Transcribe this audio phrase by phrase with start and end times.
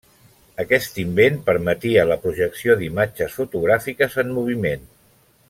[0.61, 4.91] Aquest invent permetia la projecció d'imatges fotogràfiques en moviment.